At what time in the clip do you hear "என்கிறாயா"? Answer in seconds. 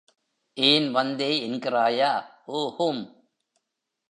1.49-2.25